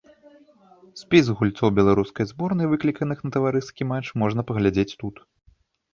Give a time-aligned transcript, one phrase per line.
[1.01, 5.15] Спіс гульцоў беларускай зборнай, выкліканых на таварыскі матч, можна паглядзець тут.